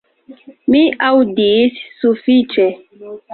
[0.75, 0.79] Mi
[1.09, 2.67] aŭdis sufiĉe.